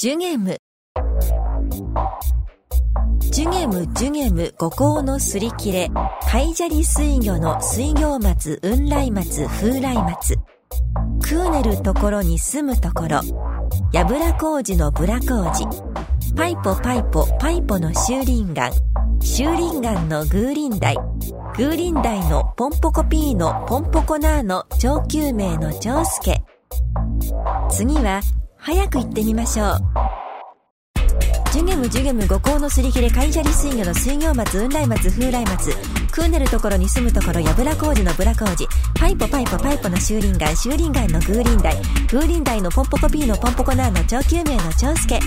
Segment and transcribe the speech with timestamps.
[0.00, 0.56] ジュゲム。
[3.18, 5.90] ジュゲムジュゲム五行のすり切れ。
[6.32, 10.36] 海砂利水魚の水魚松雲来松風来松。
[10.36, 13.20] クーネルところに住むところ。
[13.92, 15.66] やぶら工事のブラ工事
[16.34, 18.70] パイポパイポパイポの修林岩
[19.20, 20.94] 修林岩のグーリンダイ。
[20.94, 26.42] グーリンダイのポンポコピーのポンポコナーの上級名の長介。
[27.68, 28.22] 次は
[28.62, 29.78] 早く行ってみましょう。
[31.52, 41.74] ジュゲムジュゲム五行のすり切れ海砂利水魚の水魚松雲来松風来松食うねるところに住むところやぶら工事のぶら工事パイポパイポパイポの修林街修林街の風林台。
[42.06, 45.18] 風林台のポンポコピーのポンポコナーの超級名の長介。